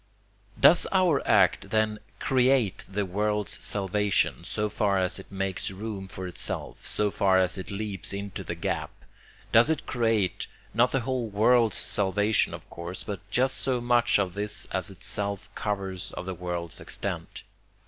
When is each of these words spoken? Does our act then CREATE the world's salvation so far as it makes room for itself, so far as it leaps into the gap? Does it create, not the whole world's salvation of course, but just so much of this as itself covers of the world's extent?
Does 0.59 0.87
our 0.91 1.21
act 1.27 1.69
then 1.69 1.99
CREATE 2.19 2.85
the 2.89 3.05
world's 3.05 3.63
salvation 3.63 4.43
so 4.43 4.67
far 4.67 4.97
as 4.97 5.19
it 5.19 5.31
makes 5.31 5.69
room 5.69 6.07
for 6.07 6.25
itself, 6.25 6.87
so 6.87 7.11
far 7.11 7.37
as 7.37 7.55
it 7.55 7.69
leaps 7.69 8.11
into 8.11 8.43
the 8.43 8.55
gap? 8.55 8.89
Does 9.51 9.69
it 9.69 9.85
create, 9.85 10.47
not 10.73 10.91
the 10.91 11.01
whole 11.01 11.29
world's 11.29 11.77
salvation 11.77 12.55
of 12.55 12.67
course, 12.67 13.03
but 13.03 13.19
just 13.29 13.57
so 13.57 13.79
much 13.79 14.17
of 14.17 14.33
this 14.33 14.65
as 14.71 14.89
itself 14.89 15.53
covers 15.53 16.09
of 16.13 16.25
the 16.25 16.33
world's 16.33 16.81
extent? 16.81 17.43